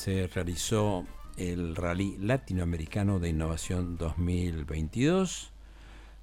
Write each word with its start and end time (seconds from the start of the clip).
se 0.00 0.28
realizó 0.28 1.04
el 1.36 1.76
Rally 1.76 2.16
Latinoamericano 2.18 3.18
de 3.18 3.28
Innovación 3.28 3.98
2022 3.98 5.50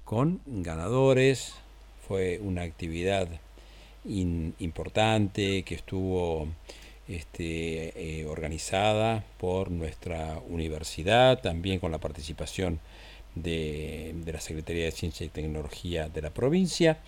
con 0.04 0.40
ganadores. 0.46 1.54
Fue 2.08 2.40
una 2.42 2.62
actividad 2.62 3.28
importante 4.04 5.62
que 5.62 5.76
estuvo 5.76 6.48
este, 7.06 7.92
eh, 8.20 8.26
organizada 8.26 9.24
por 9.38 9.70
nuestra 9.70 10.40
universidad, 10.48 11.40
también 11.40 11.78
con 11.78 11.92
la 11.92 11.98
participación 11.98 12.80
de, 13.36 14.12
de, 14.24 14.32
la 14.32 14.40
Secretaría 14.40 14.86
de 14.86 14.90
Ciencia 14.90 15.24
y 15.24 15.28
Tecnología 15.28 16.08
de 16.08 16.20
la 16.20 16.30
provincia. 16.30 16.98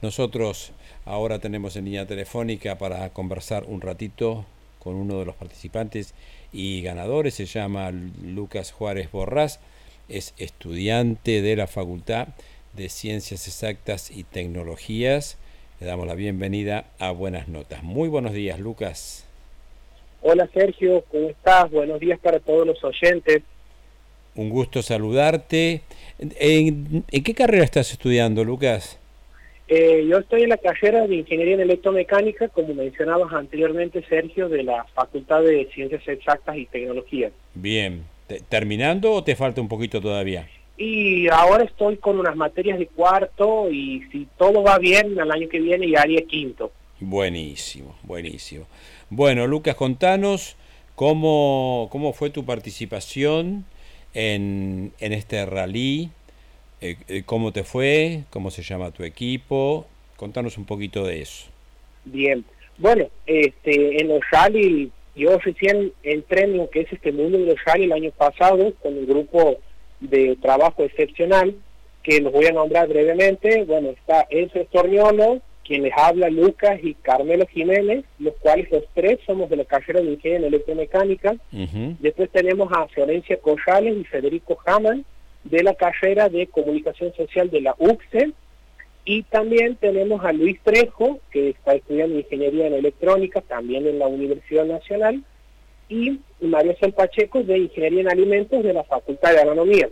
Nosotros 0.00 0.70
ahora 1.04 1.40
tenemos 1.40 1.74
en 1.74 1.86
línea 1.86 2.06
telefónica 2.06 2.78
para 2.78 3.12
conversar 3.12 3.64
un 3.64 3.80
ratito 3.80 4.46
con 4.80 4.96
uno 4.96 5.20
de 5.20 5.26
los 5.26 5.36
participantes 5.36 6.14
y 6.52 6.82
ganadores, 6.82 7.34
se 7.34 7.46
llama 7.46 7.92
Lucas 7.92 8.72
Juárez 8.72 9.12
Borrás, 9.12 9.60
es 10.08 10.34
estudiante 10.38 11.42
de 11.42 11.54
la 11.54 11.68
Facultad 11.68 12.28
de 12.72 12.88
Ciencias 12.88 13.46
Exactas 13.46 14.10
y 14.10 14.24
Tecnologías. 14.24 15.38
Le 15.78 15.86
damos 15.86 16.06
la 16.06 16.14
bienvenida 16.14 16.86
a 16.98 17.12
Buenas 17.12 17.46
Notas. 17.48 17.82
Muy 17.82 18.08
buenos 18.08 18.32
días, 18.32 18.58
Lucas. 18.58 19.24
Hola 20.22 20.48
Sergio, 20.52 21.04
¿cómo 21.10 21.30
estás? 21.30 21.70
Buenos 21.70 22.00
días 22.00 22.18
para 22.18 22.40
todos 22.40 22.66
los 22.66 22.82
oyentes. 22.84 23.42
Un 24.34 24.50
gusto 24.50 24.82
saludarte. 24.82 25.82
¿En, 26.18 27.04
en 27.10 27.22
qué 27.24 27.34
carrera 27.34 27.64
estás 27.64 27.92
estudiando, 27.92 28.44
Lucas? 28.44 28.98
Eh, 29.72 30.04
yo 30.10 30.18
estoy 30.18 30.42
en 30.42 30.48
la 30.48 30.56
carrera 30.56 31.06
de 31.06 31.14
Ingeniería 31.14 31.54
en 31.54 31.60
Electromecánica, 31.60 32.48
como 32.48 32.74
mencionabas 32.74 33.32
anteriormente, 33.32 34.04
Sergio, 34.08 34.48
de 34.48 34.64
la 34.64 34.84
Facultad 34.94 35.42
de 35.42 35.70
Ciencias 35.72 36.02
Exactas 36.08 36.56
y 36.56 36.66
Tecnología. 36.66 37.30
Bien. 37.54 38.02
¿Terminando 38.48 39.12
o 39.12 39.22
te 39.22 39.36
falta 39.36 39.60
un 39.60 39.68
poquito 39.68 40.00
todavía? 40.00 40.48
Y 40.76 41.28
ahora 41.28 41.62
estoy 41.62 41.98
con 41.98 42.18
unas 42.18 42.34
materias 42.34 42.80
de 42.80 42.88
cuarto 42.88 43.70
y 43.70 44.02
si 44.10 44.26
todo 44.36 44.64
va 44.64 44.76
bien, 44.78 45.16
el 45.16 45.30
año 45.30 45.48
que 45.48 45.60
viene 45.60 45.88
ya 45.88 46.00
haría 46.00 46.22
quinto. 46.22 46.72
Buenísimo, 46.98 47.94
buenísimo. 48.02 48.66
Bueno, 49.08 49.46
Lucas, 49.46 49.76
contanos 49.76 50.56
cómo, 50.96 51.88
cómo 51.92 52.12
fue 52.12 52.30
tu 52.30 52.44
participación 52.44 53.64
en, 54.14 54.92
en 54.98 55.12
este 55.12 55.46
rally 55.46 56.10
eh, 56.80 56.96
eh, 57.08 57.22
¿Cómo 57.26 57.52
te 57.52 57.64
fue? 57.64 58.24
¿Cómo 58.30 58.50
se 58.50 58.62
llama 58.62 58.90
tu 58.90 59.04
equipo? 59.04 59.86
Contanos 60.16 60.58
un 60.58 60.64
poquito 60.64 61.04
de 61.04 61.22
eso. 61.22 61.48
Bien, 62.04 62.44
bueno, 62.78 63.06
este, 63.26 64.00
en 64.00 64.08
los 64.08 64.20
rally, 64.30 64.90
yo 65.14 65.38
recién 65.38 65.92
entré 66.02 66.44
en 66.44 66.56
lo 66.56 66.70
que 66.70 66.80
es 66.80 66.92
este 66.92 67.12
mundo 67.12 67.38
de 67.38 67.46
los 67.46 67.64
rally 67.64 67.84
el 67.84 67.92
año 67.92 68.10
pasado 68.12 68.72
con 68.82 68.96
un 68.96 69.06
grupo 69.06 69.58
de 70.00 70.36
trabajo 70.36 70.82
excepcional 70.82 71.54
que 72.02 72.20
los 72.20 72.32
voy 72.32 72.46
a 72.46 72.52
nombrar 72.52 72.88
brevemente. 72.88 73.64
Bueno, 73.64 73.90
está 73.90 74.26
Enzo 74.30 74.60
Estorniolo, 74.60 75.40
quien 75.64 75.82
les 75.82 75.92
habla 75.96 76.30
Lucas 76.30 76.80
y 76.82 76.94
Carmelo 76.94 77.46
Jiménez, 77.46 78.04
los 78.18 78.34
cuales 78.36 78.70
los 78.70 78.84
tres 78.94 79.18
somos 79.26 79.50
de 79.50 79.56
la 79.56 79.64
carrera 79.64 80.00
de 80.00 80.12
Ingeniería 80.12 80.38
en 80.38 80.54
Electromecánica. 80.54 81.36
Después 82.00 82.30
tenemos 82.30 82.72
a 82.72 82.88
Florencia 82.88 83.38
Corrales 83.38 83.96
y 83.96 84.04
Federico 84.04 84.58
Hamann, 84.64 85.04
de 85.44 85.62
la 85.62 85.74
carrera 85.74 86.28
de 86.28 86.46
Comunicación 86.46 87.12
Social 87.14 87.50
de 87.50 87.60
la 87.60 87.74
UCSE. 87.78 88.32
Y 89.04 89.22
también 89.24 89.76
tenemos 89.76 90.24
a 90.24 90.32
Luis 90.32 90.60
Trejo, 90.62 91.20
que 91.30 91.50
está 91.50 91.74
estudiando 91.74 92.18
Ingeniería 92.18 92.66
en 92.66 92.74
Electrónica, 92.74 93.40
también 93.40 93.86
en 93.86 93.98
la 93.98 94.06
Universidad 94.06 94.66
Nacional, 94.66 95.24
y 95.88 96.20
Mario 96.40 96.76
San 96.80 96.92
Pacheco, 96.92 97.42
de 97.42 97.58
Ingeniería 97.58 98.02
en 98.02 98.10
Alimentos, 98.10 98.62
de 98.62 98.72
la 98.72 98.84
Facultad 98.84 99.32
de 99.32 99.40
Agronomía. 99.40 99.88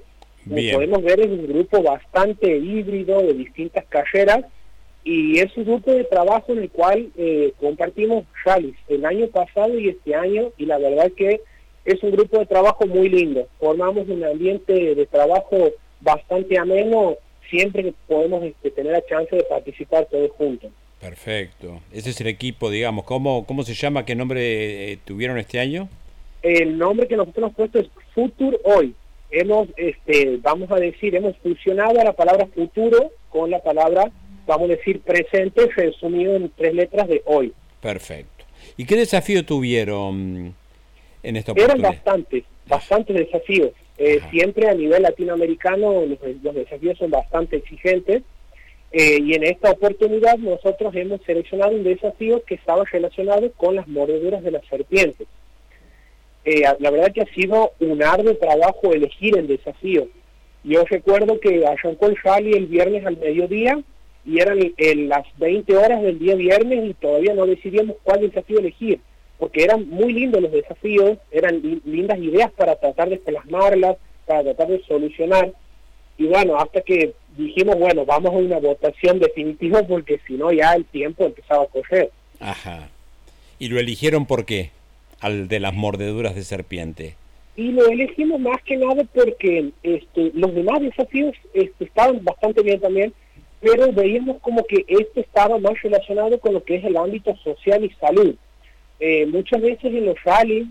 Como 0.47 0.61
podemos 0.73 1.03
ver, 1.03 1.21
es 1.21 1.27
un 1.27 1.47
grupo 1.47 1.83
bastante 1.83 2.57
híbrido 2.57 3.21
de 3.23 3.35
distintas 3.35 3.85
carreras, 3.87 4.45
y 5.05 5.39
es 5.39 5.57
un 5.57 5.65
grupo 5.65 5.93
de 5.93 6.05
trabajo 6.05 6.53
en 6.53 6.59
el 6.59 6.71
cual 6.71 7.11
eh, 7.17 7.53
compartimos 7.59 8.25
Chalis 8.45 8.77
el 8.89 9.07
año 9.07 9.27
pasado 9.29 9.79
y 9.79 9.89
este 9.89 10.15
año, 10.15 10.53
y 10.59 10.67
la 10.67 10.79
verdad 10.79 11.11
que 11.17 11.41
es 11.85 12.03
un 12.03 12.11
grupo 12.11 12.39
de 12.39 12.47
trabajo 12.47 12.87
muy 12.87 13.09
lindo. 13.09 13.47
Formamos 13.59 14.09
un 14.09 14.25
ambiente 14.25 14.95
de 14.95 15.07
trabajo 15.07 15.71
bastante 16.01 16.59
ameno 16.59 17.17
siempre 17.51 17.83
que 17.83 17.95
podemos 18.07 18.45
este, 18.45 18.71
tener 18.71 18.93
la 18.93 19.05
chance 19.07 19.35
de 19.35 19.43
participar 19.45 20.07
todos 20.11 20.31
juntos. 20.33 20.71
Perfecto. 21.01 21.81
Ese 21.93 22.11
es 22.11 22.21
el 22.21 22.27
equipo, 22.27 22.71
digamos. 22.71 23.05
¿Cómo, 23.05 23.47
cómo 23.47 23.63
se 23.63 23.75
llama? 23.75 24.05
¿Qué 24.05 24.15
nombre 24.15 24.93
eh, 24.93 24.99
tuvieron 25.05 25.39
este 25.39 25.61
año? 25.61 25.89
El 26.43 26.79
nombre 26.79 27.07
que 27.07 27.17
nosotros 27.17 27.39
hemos 27.45 27.55
puesto 27.55 27.79
es 27.79 27.89
Futur 28.15 28.61
Hoy. 28.65 28.95
Hemos, 29.31 29.69
este, 29.77 30.39
vamos 30.39 30.71
a 30.71 30.77
decir, 30.77 31.15
hemos 31.15 31.37
fusionado 31.39 31.95
la 31.95 32.13
palabra 32.13 32.47
futuro 32.47 33.13
con 33.29 33.51
la 33.51 33.59
palabra, 33.61 34.11
vamos 34.47 34.71
a 34.71 34.75
decir, 34.75 35.01
presente, 35.01 35.69
resumido 35.77 36.35
en 36.35 36.51
tres 36.57 36.75
letras 36.75 37.09
de 37.09 37.23
hoy. 37.27 37.53
Perfecto. 37.81 38.45
¿Y 38.77 38.87
qué 38.87 38.97
desafío 38.97 39.45
tuvieron? 39.45 40.55
En 41.29 41.37
esta 41.37 41.53
Eran 41.57 41.83
bastantes, 41.83 42.45
bastantes 42.67 43.15
desafíos. 43.15 43.73
Eh, 43.99 44.21
siempre 44.31 44.69
a 44.69 44.75
nivel 44.75 45.03
latinoamericano 45.03 46.05
los, 46.07 46.55
desafíos 46.55 46.97
son 46.99 47.11
bastante 47.11 47.57
exigentes 47.57 48.23
eh, 48.93 49.19
y 49.21 49.35
en 49.35 49.43
esta 49.43 49.73
oportunidad 49.73 50.39
nosotros 50.39 50.95
hemos 50.95 51.21
seleccionado 51.23 51.73
un 51.73 51.85
desafío 51.85 52.43
que 52.45 52.55
estaba 52.55 52.85
relacionado 52.85 53.51
con 53.53 53.75
las 53.75 53.89
mordeduras 53.89 54.43
de 54.43 54.53
las 54.53 54.65
serpientes. 54.67 55.27
Eh, 56.45 56.63
la 56.79 56.91
verdad 56.91 57.13
que 57.13 57.23
ha 57.23 57.35
sido 57.35 57.73
un 57.81 58.03
arduo 58.03 58.35
trabajo 58.37 58.95
elegir 58.95 59.37
el 59.37 59.49
desafío. 59.49 60.09
Yo 60.65 60.85
recuerdo 60.85 61.39
que 61.41 61.67
arrancó 61.67 62.07
el 62.07 62.17
rally 62.23 62.53
el 62.53 62.67
viernes 62.67 63.05
al 63.05 63.19
mediodía 63.19 63.79
y 64.25 64.41
eran 64.41 64.59
las 65.09 65.27
20 65.39 65.77
horas 65.77 66.03
del 66.03 66.19
día 66.19 66.37
viernes 66.37 66.89
y 66.89 66.95
todavía 66.95 67.35
no 67.35 67.45
decidíamos 67.45 67.97
cuál 68.03 68.21
desafío 68.21 68.61
elegir 68.61 69.01
porque 69.39 69.65
eran 69.65 69.89
muy 69.89 70.13
lindos 70.13 70.43
los 70.43 70.53
desafíos, 70.53 71.19
eran 71.31 71.81
lindas 71.85 72.19
ideas 72.19 72.51
para 72.53 72.77
tratar 72.77 73.09
de 73.09 73.19
plasmarlas, 73.19 73.97
para 74.27 74.43
tratar 74.43 74.69
de 74.69 74.83
solucionar, 74.85 75.53
y 76.19 76.27
bueno, 76.27 76.59
hasta 76.59 76.81
que 76.81 77.15
dijimos, 77.37 77.79
bueno, 77.79 78.05
vamos 78.05 78.35
a 78.35 78.37
una 78.37 78.59
votación 78.59 79.21
definitiva 79.21 79.85
porque 79.85 80.21
si 80.27 80.35
no 80.35 80.53
ya 80.53 80.75
el 80.75 80.85
tiempo 80.85 81.25
empezaba 81.25 81.63
a 81.63 81.69
correr. 81.69 82.11
Ajá. 82.41 82.89
¿Y 83.61 83.69
lo 83.69 83.79
eligieron 83.79 84.27
por 84.27 84.45
qué? 84.45 84.71
Al 85.21 85.47
de 85.47 85.61
las 85.61 85.75
mordeduras 85.75 86.35
de 86.35 86.43
serpiente. 86.43 87.15
Y 87.57 87.71
lo 87.71 87.87
elegimos 87.87 88.41
más 88.41 88.61
que 88.63 88.77
nada 88.77 89.05
porque 89.15 89.71
este, 89.85 90.33
los 90.35 90.55
demás 90.55 90.81
desafíos 90.81 91.35
este, 91.55 91.85
estaban 91.85 92.25
bastante 92.25 92.63
bien 92.63 92.81
también, 92.81 93.13
pero 93.61 93.93
veíamos 93.93 94.39
como 94.41 94.65
que 94.65 94.85
este 94.89 95.21
estaba 95.21 95.59
más 95.59 95.81
relacionado 95.83 96.39
con 96.41 96.55
lo 96.55 96.63
que 96.63 96.77
es 96.77 96.85
el 96.85 96.97
ámbito 96.97 97.37
social 97.37 97.85
y 97.85 97.91
salud. 98.01 98.35
Eh, 99.01 99.27
muchas 99.27 99.61
veces 99.61 99.85
en 99.85 100.07
los 100.07 100.23
rallies, 100.25 100.67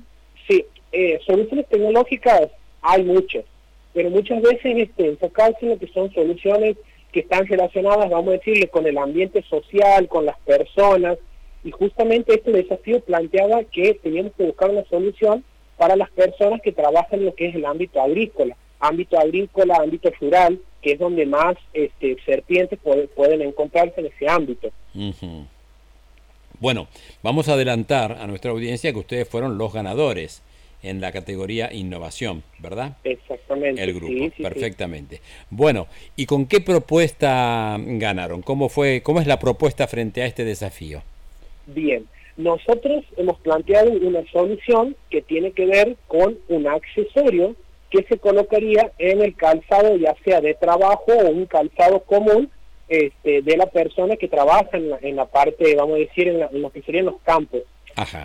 sí, 0.47 0.65
eh, 0.91 1.19
soluciones 1.25 1.67
tecnológicas 1.67 2.49
hay 2.81 3.03
muchas, 3.03 3.45
pero 3.93 4.09
muchas 4.09 4.41
veces 4.41 4.77
este, 4.77 5.07
enfocarse 5.07 5.57
en 5.61 5.69
lo 5.69 5.79
que 5.79 5.87
son 5.87 6.11
soluciones 6.13 6.77
que 7.11 7.21
están 7.21 7.47
relacionadas, 7.47 8.09
vamos 8.09 8.29
a 8.29 8.37
decirle, 8.37 8.67
con 8.67 8.85
el 8.85 8.97
ambiente 8.97 9.43
social, 9.43 10.07
con 10.07 10.25
las 10.25 10.37
personas, 10.39 11.17
y 11.63 11.71
justamente 11.71 12.35
este 12.35 12.51
desafío 12.51 12.99
planteaba 13.01 13.63
que 13.63 13.93
teníamos 13.95 14.33
que 14.37 14.45
buscar 14.45 14.69
una 14.69 14.85
solución 14.85 15.43
para 15.77 15.95
las 15.95 16.09
personas 16.11 16.61
que 16.61 16.71
trabajan 16.71 17.19
en 17.19 17.25
lo 17.25 17.35
que 17.35 17.47
es 17.47 17.55
el 17.55 17.65
ámbito 17.65 18.01
agrícola, 18.01 18.55
ámbito 18.79 19.19
agrícola, 19.19 19.77
ámbito 19.81 20.11
rural, 20.19 20.59
que 20.81 20.93
es 20.93 20.99
donde 20.99 21.25
más 21.25 21.55
este, 21.73 22.17
serpientes 22.25 22.79
pueden 23.15 23.41
encontrarse 23.41 23.99
en 23.99 24.07
ese 24.07 24.27
ámbito. 24.27 24.69
Bueno, 26.59 26.87
vamos 27.21 27.49
a 27.49 27.53
adelantar 27.53 28.13
a 28.13 28.27
nuestra 28.27 28.51
audiencia 28.51 28.91
que 28.91 28.99
ustedes 28.99 29.29
fueron 29.29 29.57
los 29.57 29.73
ganadores 29.73 30.41
en 30.81 31.01
la 31.01 31.11
categoría 31.11 31.71
innovación, 31.73 32.43
¿verdad? 32.59 32.97
Exactamente. 33.03 33.83
El 33.83 33.93
grupo, 33.93 34.13
perfectamente. 34.41 35.21
Bueno, 35.49 35.87
¿y 36.15 36.25
con 36.25 36.45
qué 36.45 36.61
propuesta 36.61 37.77
ganaron? 37.79 38.41
¿Cómo 38.41 38.69
fue, 38.69 39.01
cómo 39.01 39.21
es 39.21 39.27
la 39.27 39.39
propuesta 39.39 39.87
frente 39.87 40.21
a 40.21 40.25
este 40.25 40.45
desafío? 40.45 41.01
Bien, 41.67 42.05
nosotros 42.37 43.03
hemos 43.17 43.39
planteado 43.39 43.91
una 43.91 44.23
solución 44.31 44.95
que 45.09 45.21
tiene 45.21 45.51
que 45.51 45.65
ver 45.65 45.95
con 46.07 46.37
un 46.47 46.67
accesorio 46.67 47.55
que 47.89 48.03
se 48.03 48.17
colocaría 48.17 48.91
en 48.97 49.21
el 49.21 49.35
calzado, 49.35 49.95
ya 49.97 50.15
sea 50.23 50.41
de 50.41 50.53
trabajo 50.53 51.05
o 51.07 51.29
un 51.29 51.45
calzado 51.45 52.01
común 52.01 52.49
este, 52.87 53.41
de 53.41 53.57
la 53.57 53.65
persona 53.67 54.15
que 54.15 54.27
trabaja 54.27 54.69
en 54.73 55.15
la, 55.15 55.25
parte, 55.25 55.75
vamos 55.75 55.95
a 55.95 55.99
decir, 55.99 56.27
en, 56.27 56.61
lo 56.61 56.69
que 56.71 56.81
serían 56.81 57.05
los 57.05 57.21
campos. 57.21 57.61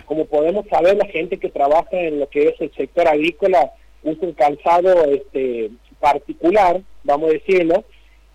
Como 0.05 0.25
podemos 0.25 0.67
saber, 0.67 0.97
la 0.97 1.07
gente 1.07 1.37
que 1.37 1.49
trabaja 1.49 1.99
en 1.99 2.19
lo 2.19 2.29
que 2.29 2.49
es 2.49 2.61
el 2.61 2.71
sector 2.75 3.07
agrícola 3.07 3.71
usa 4.03 4.27
un 4.27 4.33
calzado 4.33 5.05
este, 5.05 5.71
particular, 5.99 6.81
vamos 7.03 7.29
a 7.29 7.33
decirlo, 7.33 7.83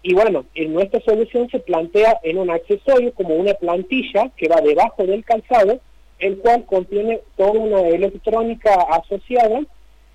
y 0.03 0.15
bueno, 0.15 0.47
en 0.55 0.73
nuestra 0.73 1.01
solución 1.01 1.49
se 1.51 1.61
plantea 1.61 2.19
en 2.23 2.39
un 2.39 2.51
accesorio 2.51 3.13
como 3.15 3.35
una 3.35 3.55
plantilla 3.55 4.31
que 4.37 4.49
va 4.49 4.61
debajo 4.61 5.05
del 5.05 5.25
calzado 5.25 5.81
el 6.19 6.39
cual 6.39 6.65
contiene 6.67 7.21
toda 7.37 7.53
una 7.53 7.81
electrónica 7.89 8.75
asociada, 8.91 9.61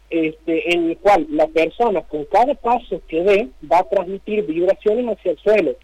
este, 0.10 0.74
en 0.74 0.90
el 0.90 0.98
cual 0.98 1.26
la 1.30 1.48
persona 1.48 2.02
con 2.02 2.26
cada 2.26 2.54
paso 2.56 3.02
que 3.08 3.24
dé 3.24 3.48
va 3.72 3.80
a 3.80 3.90
transmitir 3.90 4.46
vibraciones 4.46 5.18
hacia 5.18 5.32
el 5.32 5.40
suelo. 5.40 5.76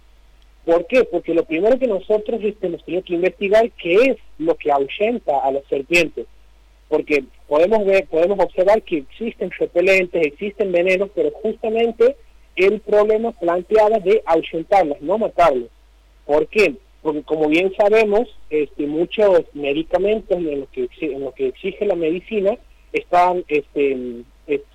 ¿Por 0.65 0.85
qué? 0.87 1.03
Porque 1.03 1.33
lo 1.33 1.43
primero 1.45 1.79
que 1.79 1.87
nosotros 1.87 2.39
este, 2.43 2.67
hemos 2.67 2.83
tenido 2.83 3.03
que 3.03 3.15
investigar 3.15 3.71
qué 3.71 3.95
es 3.95 4.17
lo 4.37 4.55
que 4.55 4.71
ahuyenta 4.71 5.39
a 5.39 5.51
las 5.51 5.63
serpientes. 5.65 6.25
Porque 6.87 7.23
podemos 7.47 7.85
ver, 7.85 8.07
podemos 8.07 8.39
observar 8.39 8.81
que 8.81 8.97
existen 8.97 9.51
repelentes, 9.51 10.25
existen 10.25 10.71
venenos, 10.71 11.09
pero 11.15 11.31
justamente 11.31 12.15
el 12.55 12.81
problema 12.81 13.31
planteado 13.31 13.99
de 13.99 14.21
ahuyentarlas, 14.25 15.01
no 15.01 15.17
matarlas. 15.17 15.69
¿Por 16.25 16.47
qué? 16.47 16.75
Porque 17.01 17.23
como 17.23 17.47
bien 17.47 17.73
sabemos, 17.77 18.27
este, 18.49 18.85
muchos 18.85 19.43
medicamentos 19.53 20.37
en 20.37 20.61
los 20.61 20.69
que, 20.69 20.89
en 21.01 21.21
lo 21.21 21.31
que 21.33 21.47
exige 21.47 21.85
la 21.85 21.95
medicina 21.95 22.57
están 22.91 23.45
este, 23.47 24.23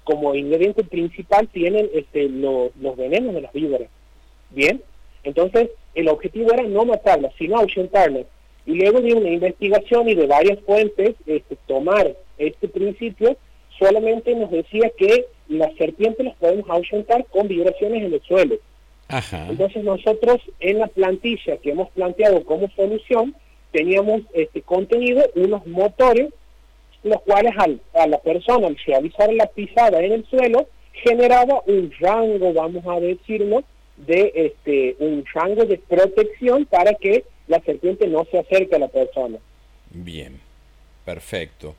como 0.05 0.35
ingrediente 0.35 0.85
principal 0.85 1.49
tienen 1.49 1.91
este, 1.95 2.29
los, 2.29 2.73
venenos 2.97 3.35
de 3.35 3.41
las 3.43 3.53
víboras. 3.53 3.89
Bien, 4.51 4.83
entonces 5.25 5.71
el 5.95 6.09
objetivo 6.09 6.53
era 6.53 6.63
no 6.63 6.85
matarlas, 6.85 7.33
sino 7.39 7.59
ahuyentarlas. 7.59 8.27
Y 8.67 8.75
luego 8.75 9.01
de 9.01 9.15
una 9.15 9.31
investigación 9.31 10.09
y 10.09 10.15
de 10.15 10.27
varias 10.27 10.59
fuentes, 10.61 11.15
este, 11.27 11.57
tomar 11.67 12.15
este 12.39 12.69
principio 12.69 13.37
solamente 13.79 14.35
nos 14.35 14.51
decía 14.51 14.91
que 14.97 15.27
las 15.49 15.75
serpientes 15.77 16.25
las 16.25 16.37
podemos 16.37 16.69
ahuyentar 16.71 17.27
con 17.27 17.49
vibraciones 17.49 18.05
en 18.05 18.15
el 18.15 18.23
suelo. 18.23 18.57
Entonces 19.51 19.85
nosotros 19.85 20.41
en 20.61 20.79
la 20.79 20.87
plantilla 20.87 21.59
que 21.59 21.71
hemos 21.71 21.91
planteado 21.91 22.43
como 22.45 22.71
solución 22.71 23.35
teníamos 23.71 24.23
este 24.33 24.63
contenido 24.63 25.23
unos 25.35 25.67
motores 25.67 26.31
los 27.03 27.21
cuales 27.21 27.53
al, 27.59 27.81
a 27.95 28.07
la 28.07 28.19
persona 28.19 28.67
al 28.67 28.77
realizar 28.87 29.33
la 29.33 29.47
pisada 29.47 30.03
en 30.03 30.13
el 30.13 30.27
suelo 30.27 30.67
generaba 30.93 31.61
un 31.67 31.93
rango, 32.01 32.53
vamos 32.55 32.85
a 32.87 32.99
decirlo, 32.99 33.63
de 33.97 34.33
este 34.35 34.97
un 34.99 35.25
rango 35.33 35.65
de 35.65 35.79
protección 35.79 36.67
para 36.67 36.95
que 36.95 37.25
la 37.47 37.61
serpiente 37.61 38.07
no 38.07 38.27
se 38.31 38.39
acerque 38.39 38.75
a 38.75 38.79
la 38.79 38.89
persona. 38.89 39.39
Bien, 39.91 40.41
perfecto. 41.05 41.77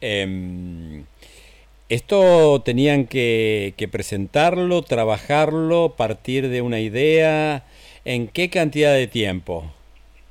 Em, 0.00 1.04
esto 1.88 2.60
tenían 2.64 3.06
que, 3.06 3.74
presentarlo, 3.90 4.82
trabajarlo, 4.82 5.94
partir 5.96 6.48
de 6.48 6.62
una 6.62 6.80
idea. 6.80 7.64
¿En 8.04 8.28
qué 8.28 8.48
cantidad 8.48 8.94
de 8.94 9.06
tiempo? 9.06 9.64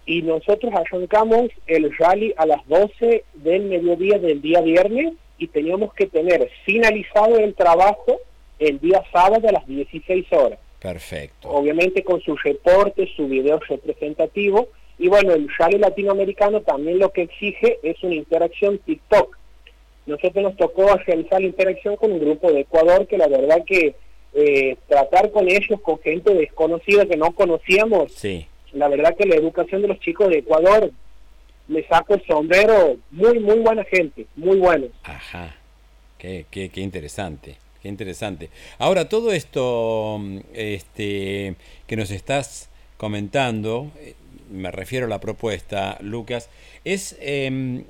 Y 0.06 0.22
nosotros 0.22 0.74
arrancamos 0.74 1.50
el 1.68 1.96
rally 1.98 2.34
a 2.38 2.46
las 2.46 2.66
12 2.68 3.24
del 3.34 3.64
mediodía 3.64 4.20
del 4.20 4.42
día 4.42 4.62
viernes 4.62 5.14
y 5.38 5.48
teníamos 5.48 5.94
que 5.94 6.08
tener 6.08 6.50
finalizado 6.66 7.38
el 7.38 7.54
trabajo 7.54 8.20
el 8.58 8.80
día 8.80 9.04
sábado 9.12 9.48
a 9.48 9.52
las 9.52 9.68
16 9.68 10.26
horas. 10.32 10.60
Perfecto. 10.80 11.50
Obviamente 11.50 12.04
con 12.04 12.22
su 12.22 12.36
reporte, 12.36 13.10
su 13.16 13.28
video 13.28 13.60
representativo. 13.60 14.70
Y 15.00 15.08
bueno, 15.08 15.34
el 15.34 15.48
rally 15.58 15.78
latinoamericano 15.78 16.62
también 16.62 17.00
lo 17.00 17.12
que 17.12 17.24
exige 17.24 17.80
es 17.84 18.02
una 18.04 18.16
interacción 18.16 18.80
TikTok 18.80 19.38
nosotros 20.08 20.42
nos 20.42 20.56
tocó 20.56 20.96
realizar 21.06 21.42
la 21.42 21.48
interacción 21.48 21.98
con 21.98 22.14
un 22.14 22.20
grupo 22.20 22.52
de 22.52 22.62
Ecuador 22.62 23.06
que 23.08 23.18
la 23.18 23.28
verdad 23.28 23.64
que 23.66 23.96
eh, 24.34 24.78
tratar 24.88 25.32
con 25.32 25.50
ellos, 25.50 25.80
con 25.82 26.00
gente 26.00 26.34
desconocida 26.34 27.06
que 27.06 27.18
no 27.18 27.32
conocíamos, 27.34 28.14
sí. 28.14 28.48
la 28.72 28.88
verdad 28.88 29.16
que 29.18 29.26
la 29.26 29.36
educación 29.36 29.82
de 29.82 29.90
los 29.90 30.00
chicos 30.00 30.30
de 30.30 30.40
Ecuador 30.40 30.92
me 31.68 31.84
saco 31.84 32.14
el 32.14 32.26
sombrero, 32.26 32.96
muy, 33.12 33.40
muy 33.40 33.60
buena 33.60 33.84
gente, 33.84 34.26
muy 34.38 34.58
buenos. 34.58 34.90
Ajá, 35.04 35.58
qué, 36.18 36.46
qué, 36.50 36.70
qué 36.70 36.80
interesante. 36.80 37.58
Qué 37.82 37.90
interesante. 37.90 38.50
Ahora, 38.80 39.10
todo 39.10 39.32
esto 39.32 40.20
este, 40.54 41.56
que 41.86 41.96
nos 41.96 42.12
estás 42.12 42.70
comentando, 42.98 43.92
eh, 44.00 44.16
me 44.52 44.72
refiero 44.72 45.06
a 45.06 45.10
la 45.10 45.20
propuesta, 45.20 45.98
Lucas, 46.02 46.50
es 46.84 47.18
eh, 47.22 47.84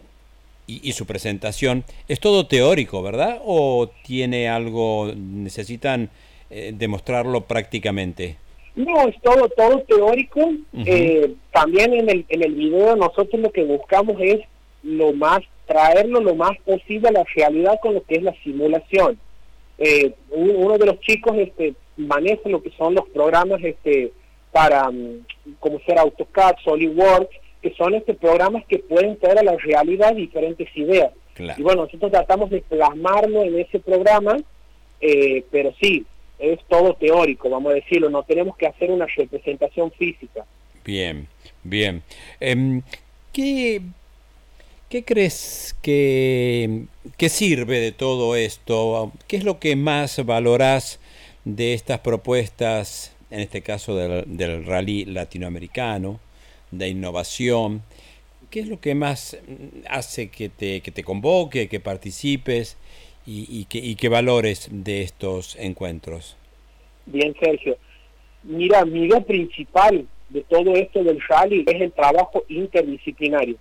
y, 0.68 0.92
su 0.92 1.06
presentación, 1.06 1.86
es 2.07 2.19
todo 2.19 2.45
teórico, 2.45 3.01
¿verdad? 3.01 3.42
¿O 3.45 3.89
tiene 4.06 4.50
algo, 4.50 5.12
necesitan 5.16 6.10
eh, 6.50 6.74
demostrarlo 6.75 7.42
prácticamente? 7.42 8.36
No, 8.75 9.07
es 9.07 9.16
todo, 9.22 9.48
todo 9.50 9.80
teórico. 9.88 10.51
Eh, 10.86 11.33
también 11.51 11.94
en 11.94 12.10
el, 12.10 12.25
en 12.30 12.44
el 12.44 12.54
video 12.54 12.95
nosotros 12.95 13.42
lo 13.42 13.51
que 13.51 13.63
buscamos 13.63 14.18
es 14.19 14.42
lo 14.83 15.13
más, 15.13 15.40
traerlo 15.66 16.19
lo 16.19 16.36
más 16.36 16.57
posible 16.60 17.07
a 17.07 17.13
la 17.13 17.24
realidad 17.36 17.80
con 17.81 17.95
lo 17.95 18.04
que 18.04 18.16
es 18.16 18.24
la 18.24 18.36
simulación. 18.44 19.18
Eh, 19.77 20.13
uno 20.31 20.77
de 20.77 20.85
los 20.85 21.00
chicos 21.01 21.35
este, 21.38 21.75
maneja 21.97 22.50
lo 22.50 22.62
que 22.62 22.71
son 22.71 22.95
los 22.95 23.07
programas 23.09 23.63
este, 23.63 24.12
para, 24.51 24.89
mm, 24.89 25.25
como 25.59 25.79
ser 25.81 26.00
AutoCAD, 26.00 26.56
SolidWorks, 26.63 27.35
que 27.62 27.74
son 27.75 27.94
estos 27.95 28.18
programas 28.18 28.65
que 28.65 28.79
pueden 28.79 29.18
traer 29.18 29.39
a 29.39 29.44
la 29.44 29.57
realidad 29.57 30.15
diferentes 30.15 30.68
ideas. 30.75 31.12
Y 31.57 31.62
bueno, 31.62 31.83
nosotros 31.83 32.12
tratamos 32.12 32.50
de 32.50 32.62
plasmarlo 32.62 33.44
en 33.44 33.59
ese 33.59 33.79
programa, 33.79 34.38
eh, 35.00 35.44
pero 35.51 35.74
sí, 35.80 36.03
es 36.39 36.59
todo 36.68 36.95
teórico, 36.95 37.50
vamos 37.50 37.71
a 37.71 37.75
decirlo, 37.75 38.09
no 38.09 38.23
tenemos 38.23 38.57
que 38.57 38.68
hacer 38.68 38.89
una 38.89 39.06
representación 39.06 39.91
física. 39.91 40.45
Bien, 40.83 41.27
bien. 41.63 42.01
Em, 42.39 42.81
¿qué, 43.33 43.81
¿Qué 44.89 45.03
crees 45.03 45.75
que, 45.81 46.85
que, 47.18 47.30
sirve 47.30 47.80
de 47.80 47.92
todo 47.92 48.36
esto? 48.36 49.12
¿Qué 49.28 49.38
es 49.38 49.44
lo 49.44 49.60
que 49.60 49.75
más 49.75 50.24
valorás 50.25 51.00
de 51.46 51.74
estas 51.74 52.00
propuestas, 52.00 53.16
en 53.31 53.40
este 53.40 53.62
caso 53.62 53.96
del, 53.96 54.66
rally 54.66 55.06
latinoamericano? 55.06 56.19
de 56.72 56.90
innovación. 56.90 57.81
¿Qué 58.50 58.62
es 58.62 58.68
lo 58.68 58.80
que 58.80 58.96
más 58.96 59.38
hace 59.90 60.30
que 60.30 60.50
te, 60.50 60.81
que 60.81 60.92
te 60.92 61.04
convoque, 61.04 61.68
que 61.68 61.80
participes 61.80 62.78
y, 63.25 63.66
que, 63.66 63.80
y 63.80 63.96
que 63.96 64.08
valores 64.08 64.69
de 64.72 65.02
estos 65.02 65.58
encuentros? 65.58 66.38
Bien, 67.06 67.36
Sergio. 67.40 67.78
Mira, 68.44 68.86
mi 68.86 69.04
idea 69.04 69.19
principal 69.19 70.08
de 70.30 70.42
todo 70.44 70.75
esto 70.75 71.04
del 71.04 71.19
rally 71.28 71.66
es 71.68 71.81
el 71.81 71.92
trabajo 71.92 72.44
interdisciplinario. 72.48 73.58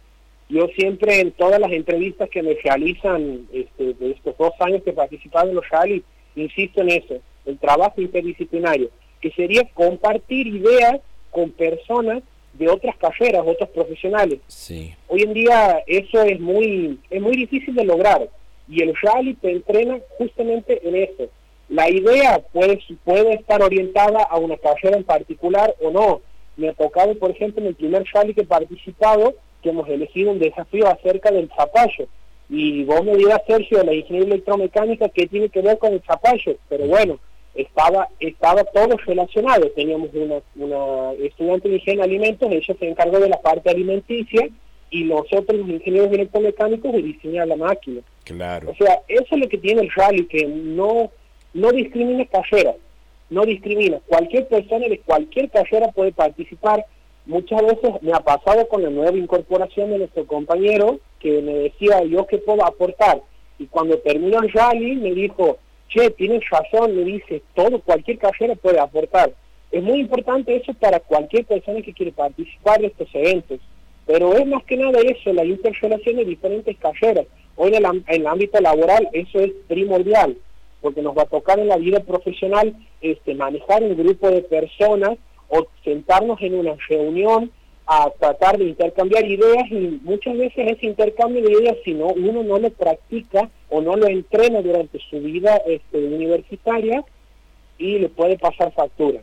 Yo 0.48 0.68
siempre 0.76 1.20
en 1.20 1.32
todas 1.32 1.58
las 1.60 1.72
entrevistas 1.72 2.28
que 2.30 2.42
me 2.42 2.54
realizan 2.62 3.46
este, 3.52 3.94
de 3.94 4.10
estos 4.12 4.36
dos 4.38 4.52
años 4.60 4.82
que 4.82 4.90
he 4.90 4.94
participado 4.94 5.48
en 5.48 5.56
los 5.56 5.68
rally, 5.68 6.04
insisto 6.36 6.82
en 6.82 6.90
eso, 6.90 7.16
el 7.44 7.58
trabajo 7.58 8.00
interdisciplinario, 8.00 8.90
que 9.20 9.30
sería 9.32 9.68
compartir 9.74 10.46
ideas 10.46 11.00
con 11.30 11.50
personas 11.50 12.22
de 12.54 12.68
otras 12.68 12.96
carreras, 12.96 13.42
otros 13.46 13.68
profesionales. 13.70 14.40
Sí. 14.46 14.94
Hoy 15.08 15.22
en 15.22 15.34
día 15.34 15.82
eso 15.86 16.22
es 16.22 16.40
muy, 16.40 16.98
es 17.10 17.20
muy 17.20 17.36
difícil 17.36 17.74
de 17.74 17.84
lograr 17.84 18.28
y 18.68 18.82
el 18.82 18.94
rally 19.00 19.34
te 19.34 19.50
entrena 19.50 19.98
justamente 20.18 20.80
en 20.86 20.96
eso. 20.96 21.28
La 21.68 21.90
idea 21.90 22.40
puede, 22.52 22.80
puede 23.04 23.34
estar 23.34 23.62
orientada 23.62 24.22
a 24.22 24.38
una 24.38 24.56
carrera 24.56 24.96
en 24.96 25.04
particular 25.04 25.74
o 25.80 25.90
no. 25.90 26.20
Me 26.56 26.68
ha 26.68 26.72
tocado, 26.72 27.14
por 27.18 27.30
ejemplo, 27.30 27.60
en 27.60 27.68
el 27.68 27.74
primer 27.74 28.04
rally 28.14 28.34
que 28.34 28.42
he 28.42 28.46
participado, 28.46 29.34
que 29.62 29.70
hemos 29.70 29.88
elegido 29.88 30.32
un 30.32 30.38
desafío 30.38 30.88
acerca 30.88 31.30
del 31.30 31.50
zapallo. 31.56 32.08
Y 32.48 32.84
vos 32.84 33.04
me 33.04 33.16
dirás, 33.16 33.40
Sergio, 33.46 33.82
la 33.82 33.92
ingeniería 33.92 34.34
electromecánica, 34.34 35.08
¿qué 35.08 35.26
tiene 35.26 35.48
que 35.48 35.62
ver 35.62 35.78
con 35.78 35.92
el 35.92 36.02
zapallo? 36.02 36.56
Pero 36.68 36.86
bueno, 36.86 37.18
estaba 37.54 38.08
estaba 38.20 38.64
todo 38.64 38.96
relacionado. 39.04 39.68
Teníamos 39.70 40.10
una, 40.14 40.36
una 40.54 41.12
estudiante 41.24 41.68
de 41.68 41.76
higiene 41.76 41.98
de 41.98 42.04
alimentos, 42.04 42.50
ella 42.50 42.76
se 42.78 42.88
encargó 42.88 43.18
de 43.18 43.28
la 43.28 43.40
parte 43.40 43.70
alimenticia 43.70 44.48
y 44.90 45.04
nosotros 45.04 45.58
los 45.58 45.68
ingenieros 45.68 46.12
electromecánicos 46.12 46.92
de 46.92 47.02
diseñar 47.02 47.48
la 47.48 47.56
máquina. 47.56 48.00
Claro. 48.24 48.70
O 48.70 48.74
sea, 48.76 49.00
eso 49.08 49.26
es 49.30 49.38
lo 49.38 49.48
que 49.48 49.58
tiene 49.58 49.82
el 49.82 49.90
rally, 49.90 50.26
que 50.26 50.46
no, 50.46 51.10
no 51.54 51.72
discrimina 51.72 52.24
carreras, 52.26 52.76
no 53.30 53.44
discrimina. 53.44 54.00
Cualquier 54.06 54.46
persona 54.48 54.88
de 54.88 55.00
cualquier 55.00 55.50
carrera 55.50 55.88
puede 55.92 56.12
participar. 56.12 56.84
Muchas 57.26 57.60
veces 57.60 57.90
me 58.02 58.12
ha 58.12 58.20
pasado 58.20 58.68
con 58.68 58.84
la 58.84 58.90
nueva 58.90 59.16
incorporación 59.16 59.90
de 59.90 59.98
nuestro 59.98 60.24
compañero 60.26 61.00
que 61.18 61.42
me 61.42 61.54
decía 61.54 62.04
yo 62.04 62.24
qué 62.26 62.38
puedo 62.38 62.64
aportar. 62.64 63.20
Y 63.58 63.66
cuando 63.66 63.98
terminó 63.98 64.40
el 64.40 64.52
rally 64.52 64.94
me 64.94 65.12
dijo, 65.12 65.58
che, 65.88 66.10
tienes 66.10 66.48
razón, 66.48 66.94
me 66.94 67.02
dice, 67.02 67.42
todo, 67.54 67.80
cualquier 67.80 68.18
carrera 68.18 68.54
puede 68.54 68.78
aportar. 68.78 69.32
Es 69.72 69.82
muy 69.82 69.98
importante 69.98 70.54
eso 70.54 70.72
para 70.74 71.00
cualquier 71.00 71.44
persona 71.44 71.82
que 71.82 71.92
quiere 71.92 72.12
participar 72.12 72.80
de 72.80 72.86
estos 72.86 73.08
eventos, 73.12 73.58
pero 74.06 74.32
es 74.34 74.46
más 74.46 74.62
que 74.62 74.76
nada 74.76 75.00
eso, 75.00 75.32
la 75.32 75.44
interrelación 75.44 76.16
de 76.16 76.24
diferentes 76.24 76.76
carreras. 76.76 77.26
Hoy 77.56 77.74
en 77.74 77.84
el, 77.84 78.04
en 78.06 78.20
el 78.20 78.26
ámbito 78.28 78.60
laboral 78.60 79.08
eso 79.12 79.40
es 79.40 79.50
primordial, 79.66 80.36
porque 80.80 81.02
nos 81.02 81.18
va 81.18 81.22
a 81.22 81.26
tocar 81.26 81.58
en 81.58 81.66
la 81.66 81.76
vida 81.76 81.98
profesional 81.98 82.72
este, 83.00 83.34
manejar 83.34 83.82
un 83.82 83.96
grupo 83.96 84.30
de 84.30 84.42
personas 84.42 85.18
o 85.48 85.66
sentarnos 85.84 86.40
en 86.42 86.54
una 86.54 86.74
reunión 86.88 87.50
a 87.86 88.10
tratar 88.18 88.58
de 88.58 88.64
intercambiar 88.64 89.24
ideas 89.24 89.64
y 89.70 90.00
muchas 90.02 90.36
veces 90.36 90.72
ese 90.72 90.86
intercambio 90.86 91.42
de 91.42 91.52
ideas, 91.52 91.76
si 91.84 91.94
no, 91.94 92.06
uno 92.06 92.42
no 92.42 92.58
lo 92.58 92.70
practica 92.70 93.48
o 93.68 93.80
no 93.80 93.96
lo 93.96 94.08
entrena 94.08 94.60
durante 94.60 94.98
su 95.08 95.20
vida 95.20 95.56
este, 95.66 95.98
universitaria 95.98 97.04
y 97.78 97.98
le 97.98 98.08
puede 98.08 98.38
pasar 98.38 98.72
factura. 98.72 99.20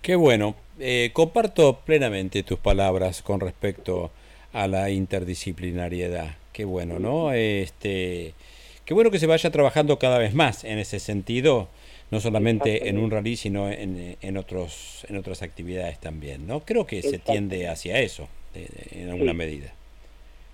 Qué 0.00 0.16
bueno. 0.16 0.56
Eh, 0.80 1.10
comparto 1.12 1.78
plenamente 1.84 2.42
tus 2.42 2.58
palabras 2.58 3.22
con 3.22 3.38
respecto 3.38 4.10
a 4.52 4.66
la 4.66 4.90
interdisciplinariedad. 4.90 6.34
Qué 6.52 6.64
bueno, 6.64 6.98
¿no? 6.98 7.32
Este, 7.32 8.34
qué 8.84 8.94
bueno 8.94 9.10
que 9.10 9.20
se 9.20 9.26
vaya 9.26 9.50
trabajando 9.50 9.98
cada 9.98 10.18
vez 10.18 10.34
más 10.34 10.64
en 10.64 10.78
ese 10.78 10.98
sentido 10.98 11.68
no 12.12 12.20
solamente 12.20 12.90
en 12.90 12.98
un 12.98 13.10
rally, 13.10 13.36
sino 13.36 13.70
en, 13.70 14.18
en, 14.20 14.36
otros, 14.36 15.06
en 15.08 15.16
otras 15.16 15.40
actividades 15.40 15.98
también. 15.98 16.46
¿no? 16.46 16.60
Creo 16.60 16.86
que 16.86 17.00
se 17.00 17.18
tiende 17.18 17.68
hacia 17.68 18.00
eso, 18.00 18.28
en 18.54 19.08
alguna 19.08 19.32
medida. 19.32 19.72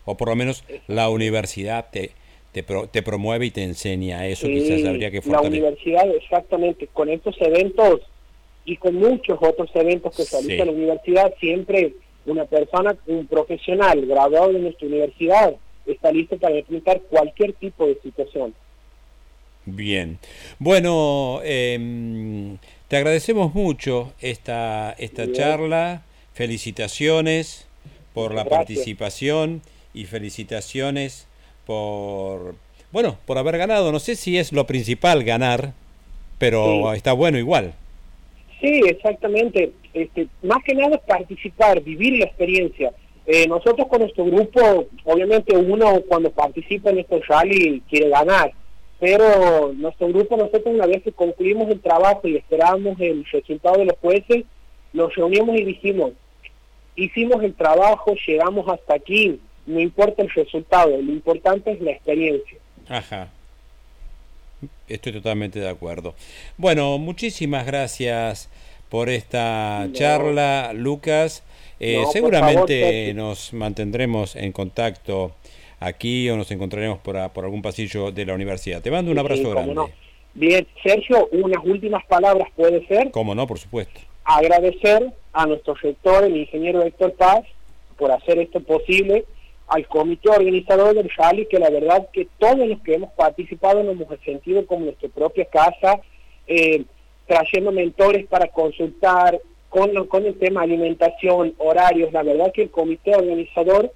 O 0.04 0.16
por 0.16 0.28
lo 0.28 0.36
menos 0.36 0.62
la 0.86 1.08
universidad 1.08 1.90
te, 1.90 2.12
te, 2.52 2.62
te 2.62 3.02
promueve 3.02 3.46
y 3.46 3.50
te 3.50 3.64
enseña 3.64 4.24
eso, 4.28 4.46
quizás 4.46 4.84
habría 4.84 5.10
que 5.10 5.20
fortalecer. 5.20 5.60
La 5.60 5.68
universidad, 5.68 6.14
exactamente, 6.14 6.86
con 6.92 7.08
estos 7.08 7.34
eventos 7.40 8.02
y 8.64 8.76
con 8.76 8.94
muchos 8.94 9.36
otros 9.42 9.68
eventos 9.74 10.16
que 10.16 10.22
se 10.22 10.36
realizan 10.36 10.60
en 10.60 10.74
la 10.74 10.78
universidad, 10.78 11.34
siempre 11.40 11.94
una 12.24 12.44
persona, 12.44 12.96
un 13.08 13.26
profesional 13.26 14.06
graduado 14.06 14.52
de 14.52 14.60
nuestra 14.60 14.86
universidad, 14.86 15.56
está 15.86 16.12
listo 16.12 16.38
para 16.38 16.56
enfrentar 16.56 17.00
cualquier 17.10 17.52
tipo 17.54 17.84
de 17.88 17.98
situación. 18.00 18.54
Bien. 19.76 20.18
Bueno, 20.58 21.40
em, 21.44 22.58
te 22.88 22.96
agradecemos 22.96 23.54
mucho 23.54 24.12
esta, 24.20 24.94
esta 24.98 25.30
charla. 25.32 26.02
Felicitaciones 26.32 27.66
por 28.14 28.32
la 28.32 28.44
participación 28.44 29.60
y 29.92 30.04
felicitaciones 30.04 31.26
por, 31.66 32.54
bueno, 32.92 33.18
por 33.26 33.38
haber 33.38 33.58
ganado. 33.58 33.92
No 33.92 33.98
sé 33.98 34.14
si 34.14 34.38
es 34.38 34.52
lo 34.52 34.66
principal 34.66 35.24
ganar, 35.24 35.72
pero 36.38 36.92
está 36.94 37.12
bueno 37.12 37.38
igual. 37.38 37.74
Sí, 38.60 38.80
exactamente. 38.86 39.72
Este, 39.92 40.28
más 40.42 40.58
que 40.64 40.74
nada 40.74 40.98
participar, 40.98 41.82
vivir 41.82 42.18
la 42.18 42.26
experiencia. 42.26 42.92
Eh, 43.26 43.46
nosotros 43.46 43.86
con 43.88 44.00
nuestro 44.00 44.24
grupo, 44.24 44.86
obviamente 45.04 45.54
uno 45.54 46.00
cuando 46.08 46.30
participa 46.30 46.90
en 46.90 47.00
estos 47.00 47.26
rally 47.26 47.82
quiere 47.90 48.08
ganar, 48.08 48.52
pero 49.00 49.72
nuestro 49.74 50.08
grupo, 50.08 50.36
nosotros 50.36 50.74
una 50.74 50.86
vez 50.86 51.02
que 51.02 51.12
concluimos 51.12 51.70
el 51.70 51.80
trabajo 51.80 52.26
y 52.26 52.36
esperábamos 52.36 52.98
el 53.00 53.24
resultado 53.26 53.78
de 53.78 53.84
los 53.86 53.98
jueces, 53.98 54.44
nos 54.92 55.14
reunimos 55.14 55.56
y 55.56 55.64
dijimos, 55.64 56.12
hicimos 56.96 57.42
el 57.44 57.54
trabajo, 57.54 58.14
llegamos 58.26 58.68
hasta 58.68 58.94
aquí, 58.94 59.40
no 59.66 59.80
importa 59.80 60.22
el 60.22 60.30
resultado, 60.30 60.90
lo 60.90 61.12
importante 61.12 61.70
es 61.72 61.80
la 61.80 61.92
experiencia. 61.92 62.58
Ajá. 62.88 63.28
Estoy 64.88 65.12
totalmente 65.12 65.60
de 65.60 65.68
acuerdo. 65.68 66.14
Bueno, 66.56 66.98
muchísimas 66.98 67.66
gracias 67.66 68.48
por 68.88 69.08
esta 69.08 69.88
charla, 69.92 70.72
Lucas. 70.74 71.44
Eh, 71.78 72.02
seguramente 72.12 73.14
nos 73.14 73.52
mantendremos 73.52 74.34
en 74.34 74.50
contacto 74.50 75.32
aquí 75.80 76.28
o 76.30 76.36
nos 76.36 76.50
encontraremos 76.50 76.98
por, 76.98 77.16
por 77.30 77.44
algún 77.44 77.62
pasillo 77.62 78.10
de 78.10 78.26
la 78.26 78.34
universidad. 78.34 78.82
Te 78.82 78.90
mando 78.90 79.10
un 79.10 79.18
abrazo 79.18 79.50
grande. 79.50 79.74
Bien, 80.34 80.66
Sergio, 80.82 81.28
unas 81.32 81.64
últimas 81.64 82.04
palabras 82.06 82.48
puede 82.54 82.86
ser. 82.86 83.10
Cómo 83.10 83.34
no, 83.34 83.46
por 83.46 83.58
supuesto. 83.58 84.00
Agradecer 84.24 85.12
a 85.32 85.46
nuestro 85.46 85.74
rector, 85.74 86.24
el 86.24 86.36
ingeniero 86.36 86.82
Héctor 86.82 87.14
Paz, 87.14 87.40
por 87.96 88.12
hacer 88.12 88.38
esto 88.38 88.60
posible, 88.60 89.24
al 89.66 89.86
comité 89.86 90.30
organizador 90.30 90.94
del 90.94 91.10
rally, 91.16 91.46
que 91.46 91.58
la 91.58 91.70
verdad 91.70 92.08
que 92.12 92.28
todos 92.38 92.66
los 92.66 92.80
que 92.80 92.94
hemos 92.94 93.12
participado 93.12 93.82
nos 93.82 94.00
hemos 94.00 94.20
sentido 94.20 94.66
como 94.66 94.86
nuestra 94.86 95.08
propia 95.08 95.44
casa, 95.46 96.00
eh, 96.46 96.84
trayendo 97.26 97.72
mentores 97.72 98.26
para 98.26 98.48
consultar 98.48 99.40
con, 99.68 100.06
con 100.06 100.24
el 100.24 100.38
tema 100.38 100.62
alimentación, 100.62 101.54
horarios, 101.58 102.12
la 102.12 102.22
verdad 102.22 102.52
que 102.52 102.62
el 102.62 102.70
comité 102.70 103.14
organizador 103.14 103.92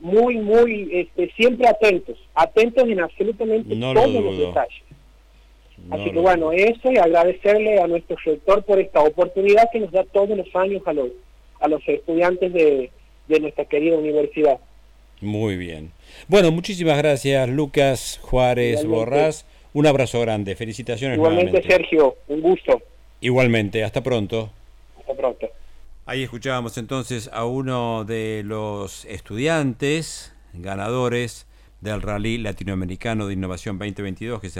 muy, 0.00 0.36
muy, 0.38 0.88
este, 0.92 1.30
siempre 1.32 1.68
atentos, 1.68 2.18
atentos 2.34 2.88
en 2.88 3.00
absolutamente 3.00 3.76
todos 3.76 4.24
los 4.24 4.38
detalles. 4.38 4.82
Así 5.90 6.10
que 6.10 6.18
bueno, 6.18 6.52
eso 6.52 6.90
y 6.90 6.98
agradecerle 6.98 7.80
a 7.80 7.86
nuestro 7.86 8.16
rector 8.24 8.64
por 8.64 8.80
esta 8.80 9.00
oportunidad 9.00 9.70
que 9.72 9.80
nos 9.80 9.92
da 9.92 10.04
todos 10.04 10.36
los 10.36 10.54
años 10.54 10.82
a 10.86 10.92
los, 10.92 11.10
a 11.60 11.68
los 11.68 11.80
estudiantes 11.86 12.52
de, 12.52 12.90
de 13.28 13.40
nuestra 13.40 13.64
querida 13.64 13.96
universidad. 13.96 14.58
Muy 15.20 15.56
bien. 15.56 15.92
Bueno, 16.26 16.50
muchísimas 16.50 16.98
gracias 16.98 17.48
Lucas 17.48 18.20
Juárez 18.22 18.84
Borrás. 18.84 19.46
Un 19.72 19.86
abrazo 19.86 20.20
grande. 20.20 20.56
Felicitaciones. 20.56 21.16
Igualmente 21.16 21.62
Sergio, 21.62 22.16
un 22.28 22.40
gusto. 22.40 22.82
Igualmente, 23.20 23.84
hasta 23.84 24.02
pronto. 24.02 24.50
Hasta 24.98 25.14
pronto. 25.14 25.48
Ahí 26.08 26.22
escuchábamos 26.22 26.78
entonces 26.78 27.28
a 27.34 27.44
uno 27.44 28.06
de 28.06 28.40
los 28.42 29.04
estudiantes 29.04 30.32
ganadores 30.54 31.46
del 31.82 32.00
Rally 32.00 32.38
Latinoamericano 32.38 33.26
de 33.26 33.34
Innovación 33.34 33.78
2022 33.78 34.40
que 34.40 34.48
se 34.48 34.54